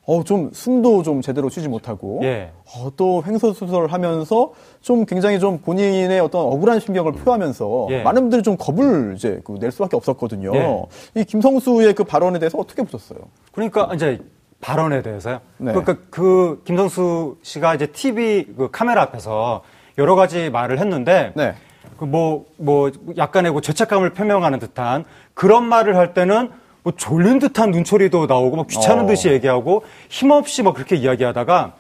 [0.07, 2.53] 어, 좀 숨도 좀 제대로 쉬지 못하고 예.
[2.65, 8.03] 어, 또 횡설수설을 하면서 좀 굉장히 좀 본인의 어떤 억울한 심경을 표하면서 예.
[8.03, 10.55] 많은 분들이 좀 겁을 이제 그낼 수밖에 없었거든요.
[10.55, 11.21] 예.
[11.21, 13.19] 이 김성수의 그 발언에 대해서 어떻게 보셨어요?
[13.51, 14.21] 그러니까 이제
[14.61, 15.41] 발언에 대해서요.
[15.59, 15.73] 네.
[15.73, 19.63] 그러니까 그 김성수 씨가 이제 TV 그 카메라 앞에서
[19.99, 21.55] 여러 가지 말을 했는데 네.
[21.99, 26.51] 그뭐뭐 약간의 그 죄책감을 표명하는 듯한 그런 말을 할 때는
[26.87, 29.07] 뭐 졸린 듯한 눈초리도 나오고 막 귀찮은 어.
[29.09, 31.73] 듯이 얘기하고 힘없이 막 그렇게 이야기하다가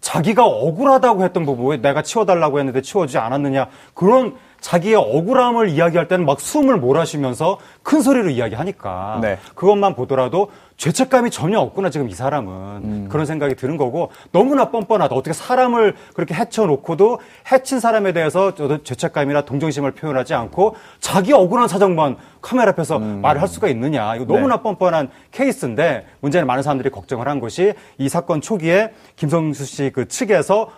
[0.00, 6.40] 자기가 억울하다고 했던 부분에 내가 치워달라고 했는데 치워주지 않았느냐 그런 자기의 억울함을 이야기할 때는 막
[6.40, 9.38] 숨을 몰아쉬면서 큰 소리로 이야기하니까 네.
[9.54, 13.08] 그것만 보더라도 죄책감이 전혀 없구나 지금 이 사람은 음.
[13.10, 17.20] 그런 생각이 드는 거고 너무나 뻔뻔하다 어떻게 사람을 그렇게 해쳐놓고도
[17.52, 23.48] 해친 사람에 대해서 저도 죄책감이나 동정심을 표현하지 않고 자기 억울한 사정만 카메라 앞에서 말을 할
[23.48, 24.58] 수가 있느냐 이거 너무나 음.
[24.58, 24.62] 네.
[24.62, 30.70] 뻔뻔한 케이스인데 문제는 많은 사람들이 걱정을 한 것이 이 사건 초기에 김성수 씨 그 측에서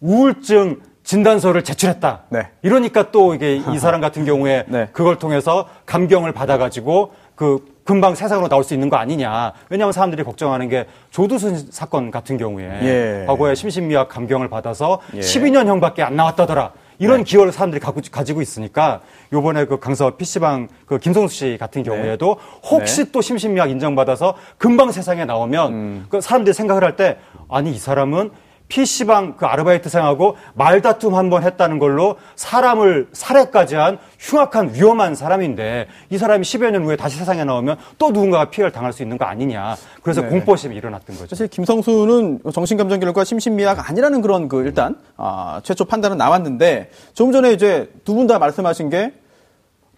[0.00, 2.24] 우울증 진단서를 제출했다.
[2.28, 2.48] 네.
[2.60, 4.88] 이러니까 또 이게 이 사람 같은 경우에 네.
[4.92, 9.54] 그걸 통해서 감경을 받아가지고 그 금방 세상으로 나올 수 있는 거 아니냐.
[9.70, 13.24] 왜냐하면 사람들이 걱정하는 게 조두순 사건 같은 경우에 예.
[13.26, 15.20] 과거에 심신미약 감경을 받아서 예.
[15.20, 16.72] 12년형밖에 안 나왔다더라.
[16.98, 19.00] 이런 기호를 사람들이 갖고, 가지고 있으니까
[19.32, 25.24] 요번에 그 강서 PC방 그 김성수 씨 같은 경우에도 혹시 또 심신미약 인정받아서 금방 세상에
[25.24, 27.16] 나오면 그 사람들이 생각을 할 때
[27.48, 28.30] 아니 이 사람은
[28.68, 36.18] PC방 그 아르바이트생하고 말다툼 한 번 했다는 걸로 사람을 살해까지 한 흉악한 위험한 사람인데 이
[36.18, 39.76] 사람이 10여 년 후에 다시 세상에 나오면 또 누군가가 피해를 당할 수 있는 거 아니냐.
[40.02, 40.28] 그래서 네.
[40.28, 41.28] 공포심이 일어났던 거죠.
[41.34, 47.52] 사실 김성수는 정신감정 결과 심신미약 아니라는 그런 그 일단 아, 최초 판단은 나왔는데 조금 전에
[47.52, 49.12] 이제 두 분 다 말씀하신 게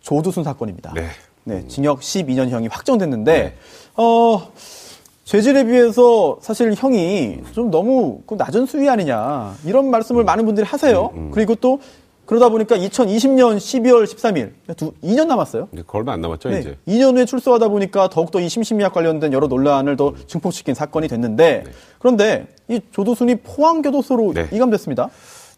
[0.01, 0.93] 조두순 사건입니다.
[0.95, 1.07] 네.
[1.45, 3.55] 네, 징역 12년형이 확정됐는데 네.
[3.97, 4.51] 어
[5.31, 11.13] 죄질에 비해서 사실 형이 좀 너무 그 낮은 수위 아니냐 이런 말씀을 많은 분들이 하세요.
[11.31, 11.79] 그리고 또
[12.27, 15.69] 그러다 보니까 2020년 12월 13일 두 2년 남았어요.
[15.73, 16.77] 이제 얼마 안 남았죠, 네, 이제.
[16.89, 21.63] 2년 후에 출소하다 보니까 더욱더 이 심신미약 관련된 여러 논란을 더 증폭시킨 사건이 됐는데
[22.01, 24.49] 그런데 이 조두순이 포항교도소로 네.
[24.53, 25.11] 이감됐습니다.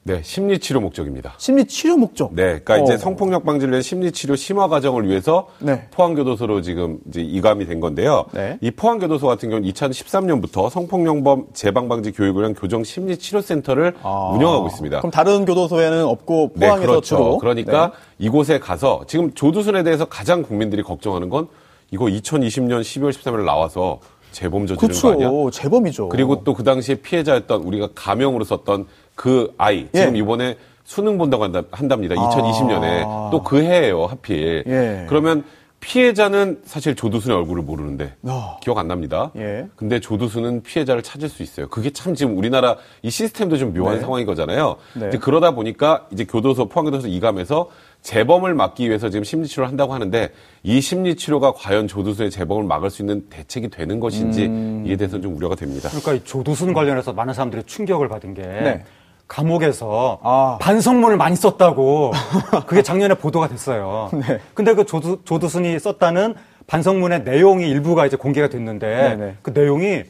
[0.04, 1.34] 네, 심리 치료 목적입니다.
[1.38, 2.34] 심리 치료 목적.
[2.34, 2.96] 네, 그러니까 이제 어.
[2.96, 5.86] 성폭력 방지를 위한 심리 치료 심화 과정을 위해서 네.
[5.92, 8.24] 포항교도소로 지금 이제 이감이 된 건데요.
[8.32, 8.58] 네.
[8.60, 14.32] 이 포항교도소 같은 경우는 2013년부터 성폭력범 재범 방지 교육을 위한 교정 심리 치료 센터를 아.
[14.34, 14.98] 운영하고 있습니다.
[14.98, 17.16] 그럼 다른 교도소에는 없고 네, 포항에서 그렇죠.
[17.16, 17.38] 주로.
[17.38, 18.26] 그러니까 네.
[18.26, 21.46] 이곳에 가서 지금 조두순에 대해서 가장 국민들이 걱정하는 건
[21.92, 24.00] 이거 2020년 12월 13일 나와서
[24.32, 25.28] 재범 저지른 거 아니야?
[25.52, 26.08] 재범이죠.
[26.08, 30.18] 그리고 또 그 당시에 피해자였던 우리가 가명으로 썼던 그 아이 지금 예.
[30.18, 32.14] 이번에 수능 본다고 한다, 한답니다.
[32.14, 33.30] 2020년에 아.
[33.30, 34.64] 또그 해예요 하필.
[34.66, 35.06] 예.
[35.08, 35.44] 그러면
[35.82, 38.56] 피해자는 사실 조두순의 얼굴을 모르는데 아.
[38.62, 39.32] 기억 안 납니다.
[39.36, 39.66] 예.
[39.74, 41.68] 근데 조두순은 피해자를 찾을 수 있어요.
[41.68, 44.00] 그게 참 지금 우리나라 이 시스템도 좀 묘한 네.
[44.00, 44.76] 상황인 거잖아요.
[44.94, 45.08] 네.
[45.08, 47.68] 이제 그러다 보니까 이제 교도소 포항교도소 이감에서
[48.02, 50.30] 재범을 막기 위해서 지금 심리치료를 한다고 하는데
[50.62, 54.84] 이 심리치료가 과연 조두순의 재범을 막을 수 있는 대책이 되는 것인지 음.
[54.86, 55.88] 이에 대해서는 좀 우려가 됩니다.
[55.88, 58.84] 그러니까 이 조두순 관련해서 많은 사람들이 충격을 받은 게 네.
[59.28, 60.58] 감옥에서 아.
[60.60, 62.12] 반성문을 많이 썼다고
[62.66, 64.10] 그게 작년에 보도가 됐어요.
[64.12, 64.40] 네.
[64.54, 66.34] 근데 그 조두, 조두순이 썼다는
[66.66, 69.36] 반성문의 내용이 일부가 이제 공개가 됐는데 네네.
[69.42, 70.04] 그 내용이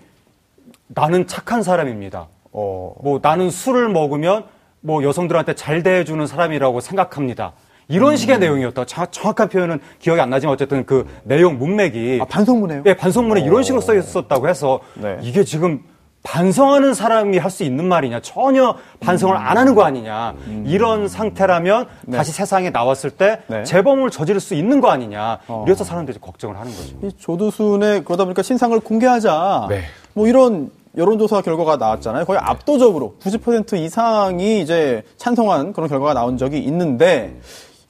[0.89, 2.29] 나는 착한 사람입니다.
[2.53, 2.95] 어.
[3.03, 4.45] 뭐 나는 술을 먹으면
[4.81, 7.53] 뭐 여성들한테 잘 대해주는 사람이라고 생각합니다.
[7.89, 8.17] 이런 음.
[8.17, 8.85] 식의 내용이었다.
[8.87, 12.83] 자- 정확한 표현은 기억이 안 나지만 어쨌든 그 내용 문맥이 아, 반성문에요?
[12.87, 15.19] 예, 반성문에 이런 식으로 써 있었다고 해서 네.
[15.23, 15.83] 이게 지금
[16.23, 22.17] 반성하는 사람이 할 수 있는 말이냐 전혀 반성을 안 하는 거 아니냐 이런 상태라면 네.
[22.17, 23.65] 다시 세상에 나왔을 때 네.
[23.65, 26.97] 재범을 저지를 수 있는 거 아니냐 이래서 사람들이 걱정을 하는 거죠.
[27.03, 29.67] 이 조두순의 그러다 보니까 신상을 공개하자.
[29.69, 29.83] 네.
[30.15, 32.25] 뭐 이런 여론조사 결과가 나왔잖아요.
[32.25, 37.39] 거의 압도적으로 90% 이상이 이제 찬성한 그런 결과가 나온 적이 있는데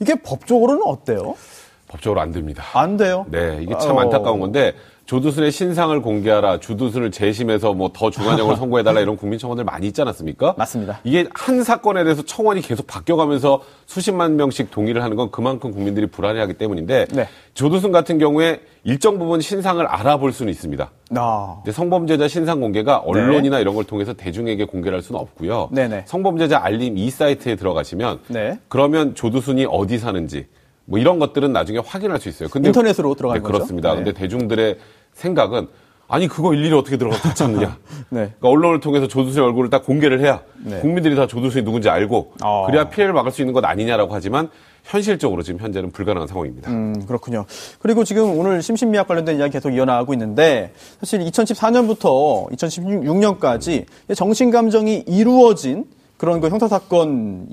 [0.00, 1.34] 이게 법적으로는 어때요?
[1.88, 2.64] 법적으로 안 됩니다.
[2.72, 3.26] 안 돼요.
[3.28, 4.00] 네, 이게 참 어.
[4.00, 4.72] 안타까운 건데
[5.06, 10.54] 조두순의 신상을 공개하라, 조두순을 재심해서 뭐 더 중한형을 선고해달라 이런 국민 청원들 많이 있지 않았습니까?
[10.56, 11.00] 맞습니다.
[11.04, 16.54] 이게 한 사건에 대해서 청원이 계속 바뀌어가면서 수십만 명씩 동의를 하는 건 그만큼 국민들이 불안해하기
[16.54, 17.28] 때문인데 네.
[17.54, 20.90] 조두순 같은 경우에 일정 부분 신상을 알아볼 수는 있습니다.
[21.16, 21.62] 아.
[21.70, 25.68] 성범죄자 신상 공개가 언론이나 이런 걸 통해서 대중에게 공개를 할 수는 없고요.
[25.72, 26.04] 네네.
[26.06, 28.58] 성범죄자 알림 이 사이트에 들어가시면 네.
[28.68, 30.46] 그러면 조두순이 어디 사는지
[30.84, 32.48] 뭐 이런 것들은 나중에 확인할 수 있어요.
[32.48, 33.52] 근데 인터넷으로 들어가는 네, 거죠?
[33.52, 33.90] 그렇습니다.
[33.90, 33.96] 네.
[33.96, 34.78] 근데 대중들의
[35.14, 35.68] 생각은
[36.08, 37.78] 아니 그거 일일이 어떻게 들어가서 다 찾느냐.
[38.10, 38.34] 네.
[38.38, 40.80] 그러니까 언론을 통해서 조두순의 얼굴을 다 공개를 해야 네.
[40.80, 42.66] 국민들이 다 조두순이 누군지 알고 어.
[42.66, 44.50] 그래야 피해를 막을 수 있는 것 아니냐라고 하지만
[44.82, 46.70] 현실적으로 지금 현재는 불가능한 상황입니다.
[46.70, 47.46] 음, 그렇군요.
[47.78, 55.86] 그리고 지금 오늘 심신미약 관련된 이야기 계속 이어나가고 있는데 사실 2014년부터 2016년까지 정신감정이 이루어진
[56.18, 57.46] 그런 그 형사사건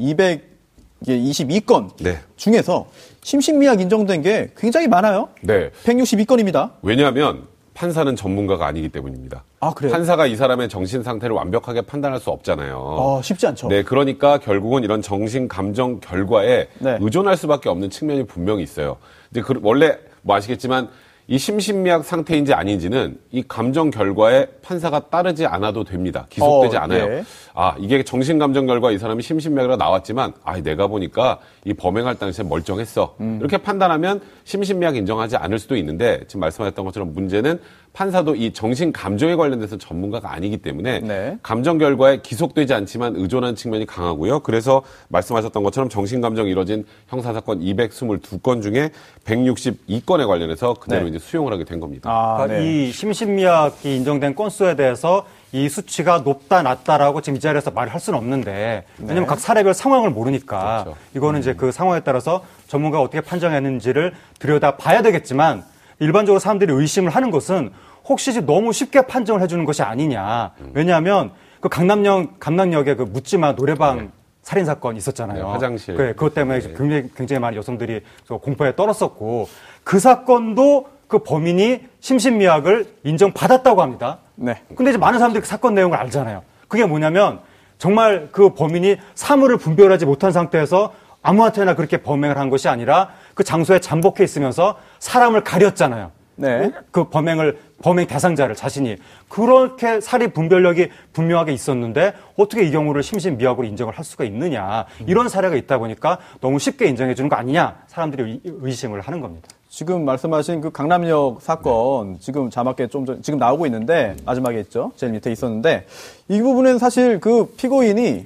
[1.06, 2.20] 222건 네.
[2.36, 2.88] 중에서
[3.24, 5.30] 심신미약 인정된 게 굉장히 많아요.
[5.42, 5.70] 네.
[5.84, 6.72] 162건입니다.
[6.82, 9.44] 왜냐하면 판사는 전문가가 아니기 때문입니다.
[9.62, 9.94] 아, 그래요?
[9.94, 12.78] 판사가 이 사람의 정신 상태를 완벽하게 판단할 수 없잖아요.
[12.78, 13.70] 어, 쉽지 않죠.
[13.70, 16.98] 네, 그러니까 결국은 이런 정신 감정 결과에 네.
[17.00, 18.98] 의존할 수밖에 없는 측면이 분명히 있어요.
[19.32, 20.90] 이제 그, 원래 뭐 아시겠지만
[21.30, 26.26] 이 심신미약 상태인지 아닌지는 이 감정 결과에 판사가 따르지 않아도 됩니다.
[26.28, 27.04] 기속되지 어, 않아요.
[27.04, 27.24] 예.
[27.54, 32.44] 아, 이게 정신 감정 결과 이 사람이 심신미약이라 나왔지만 아, 내가 보니까 이 범행할 당시에
[32.46, 33.16] 멀쩡했어.
[33.20, 33.38] 음.
[33.40, 37.60] 이렇게 판단하면 심신미약 인정하지 않을 수도 있는데 지금 말씀하셨던 것처럼 문제는
[37.94, 41.38] 판사도 이 정신 감정에 관련돼서 전문가가 아니기 때문에 네.
[41.42, 44.40] 감정 결과에 기속되지 않지만 의존한 측면이 강하고요.
[44.40, 48.92] 그래서 말씀하셨던 것처럼 정신 감정이 이뤄진 형사 사건 222건 중에
[49.26, 51.10] 162건에 관련해서 그대로 네.
[51.10, 52.10] 이제 수용을 하게 된 겁니다.
[52.10, 52.66] 아, 그러니까 네.
[52.88, 58.18] 이 심신미약이 인정된 건수에 대해서 이 수치가 높다 낮다라고 지금 이 자리에서 말을 할 수는
[58.20, 61.00] 없는데 왜냐하면 각 사례별 상황을 모르니까 그렇죠.
[61.16, 65.64] 이거는 이제 그 상황에 따라서 전문가가 어떻게 판정했는지를 들여다 봐야 되겠지만
[66.00, 67.72] 일반적으로 사람들이 의심을 하는 것은
[68.06, 74.66] 혹시 너무 쉽게 판정을 해주는 것이 아니냐 왜냐하면 그 강남역 강남역에 그 묻지마 노래방 살인
[74.66, 75.44] 사건 있었잖아요.
[75.44, 75.96] 네, 화장실.
[75.96, 79.48] 그 그것 때문에 굉장히, 굉장히 많은 여성들이 저 공포에 떨었었고
[79.84, 84.20] 그 사건도 그 범인이 심신미약을 인정받았다고 합니다.
[84.36, 84.62] 네.
[84.76, 86.44] 근데 이제 많은 사람들이 그 사건 내용을 알잖아요.
[86.70, 87.40] 그게 뭐냐면
[87.80, 90.94] 정말 그 범인이 사물을 분별하지 못한 상태에서
[91.24, 96.12] 아무한테나 그렇게 범행을 한 것이 아니라 그 장소에 잠복해 있으면서 사람을 가렸잖아요.
[96.36, 96.72] 네.
[96.92, 98.96] 그 범행을 범행 대상자를 자신이
[99.28, 105.56] 그렇게 살인 분별력이 분명하게 있었는데 어떻게 이 경우를 심신미약으로 인정을 할 수가 있느냐 이런 사례가
[105.56, 109.48] 있다 보니까 너무 쉽게 인정해 주는 거 아니냐 사람들이 의- 의심을 하는 겁니다.
[109.70, 114.92] 지금 말씀하신 그 강남역 사건 지금 자막에 좀 전, 지금 나오고 있는데 마지막에 있죠.
[114.96, 115.86] 제일 밑에 있었는데
[116.28, 118.26] 이 부분은 사실 그 피고인이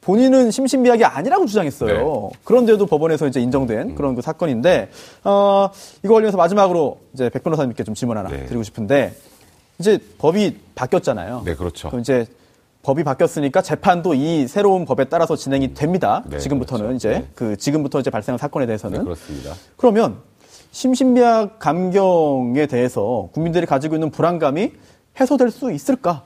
[0.00, 2.30] 본인은 심신미약이 아니라고 주장했어요.
[2.44, 4.88] 그런데도 법원에서 이제 인정된 그런 그 사건인데
[5.22, 5.68] 어
[6.02, 8.46] 이거 관련해서 마지막으로 이제 백 변호사님께 좀 질문 하나 네.
[8.46, 9.14] 드리고 싶은데
[9.78, 11.42] 이제 법이 바뀌었잖아요.
[11.44, 11.88] 네, 그렇죠.
[11.88, 12.24] 그럼 이제
[12.82, 16.24] 법이 바뀌었으니까 재판도 이 새로운 법에 따라서 진행이 됩니다.
[16.26, 16.96] 네, 지금부터는 그렇죠.
[16.96, 17.26] 이제 네.
[17.34, 19.52] 그 지금부터 이제 발생한 사건에 대해서는 네, 그렇습니다.
[19.76, 20.29] 그러면
[20.72, 24.72] 심신미약 감경에 대해서 국민들이 가지고 있는 불안감이
[25.18, 26.24] 해소될 수 있을까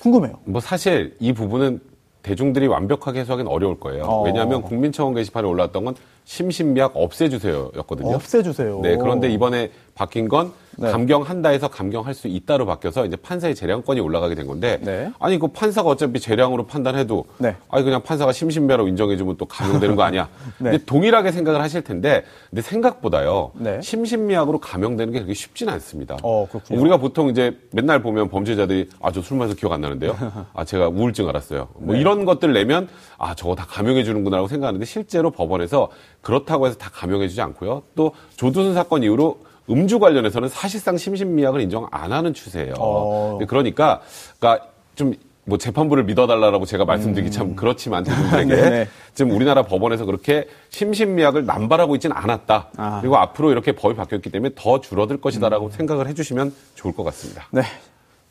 [0.00, 0.38] 궁금해요.
[0.44, 1.80] 뭐 사실 이 부분은
[2.22, 4.02] 대중들이 완벽하게 해석하기는 어려울 거예요.
[4.04, 4.22] 어.
[4.24, 5.94] 왜냐하면 국민청원 게시판에 올라왔던 건
[6.24, 8.14] 심신미약 없애주세요였거든요.
[8.16, 8.80] 없애주세요.
[8.82, 10.90] 네, 그런데 이번에 바뀐 건 네.
[10.90, 15.10] 감경한다 해서 감경할 수 있다로 바뀌어서 이제 판사의 재량권이 올라가게 된 건데 네.
[15.18, 17.56] 아니 그 판사가 어차피 재량으로 판단해도 네.
[17.70, 20.28] 아니 그냥 판사가 심신미약으로 인정해주면 또 감형되는 거 아니야?
[20.58, 20.70] 네.
[20.70, 23.80] 근데 동일하게 생각을 하실 텐데 근데 생각보다요 네.
[23.80, 26.16] 심신미약으로 감형되는 게 그렇게 쉽지는 않습니다.
[26.22, 26.46] 어.
[26.70, 30.14] 우리가 보통 이제 맨날 보면 범죄자들이 아 저 술 마셔서 기억 안 나는데요.
[30.54, 31.68] 아 제가 우울증 알았어요.
[31.78, 32.00] 뭐 네.
[32.00, 32.86] 이런 것들 내면
[33.18, 35.88] 아 저거 다 감형해 주는구나라고 생각하는데 실제로 법원에서
[36.20, 37.82] 그렇다고 해서 다 감형해 주지 않고요.
[37.94, 42.74] 또 조두순 사건 이후로 음주 관련해서는 사실상 심신미약을 인정 안 하는 추세예요.
[42.78, 43.30] 어.
[43.32, 44.00] 근데 그러니까
[44.38, 45.14] 그러니까 좀
[45.46, 48.60] 뭐 재판부를 믿어달라고 제가 말씀드리기 참 그렇지만 대중들에게 음.
[48.60, 48.88] 네네.
[49.14, 52.70] 지금 우리나라 법원에서 그렇게 심신미약을 남발하고 있지는 않았다.
[52.76, 52.98] 아.
[53.00, 57.46] 그리고 앞으로 이렇게 법이 바뀌었기 때문에 더 줄어들 것이다라고 생각을 해주시면 좋을 것 같습니다.
[57.52, 57.62] 네.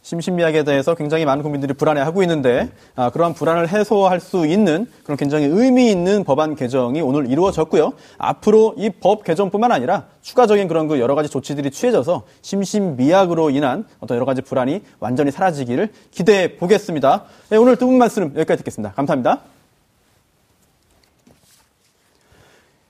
[0.06, 5.48] 심신미약에 대해서 굉장히 많은 국민들이 불안해하고 있는데 아, 그러한 불안을 해소할 수 있는 그런 굉장히
[5.48, 7.94] 의미 있는 법안 개정이 오늘 이루어졌고요.
[8.20, 14.16] 앞으로 이 법 개정뿐만 아니라 추가적인 그런 그 여러 가지 조치들이 취해져서 심신미약으로 인한 어떤
[14.16, 17.24] 여러 가지 불안이 완전히 사라지기를 기대해 보겠습니다.
[17.50, 18.94] 네, 오늘 두 분 말씀 여기까지 듣겠습니다.
[18.94, 19.40] 감사합니다.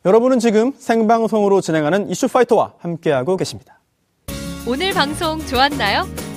[0.06, 3.80] 여러분은 지금 생방송으로 진행하는 이슈파이터와 함께하고 계십니다.
[4.67, 6.04] 오늘 방송 좋았나요?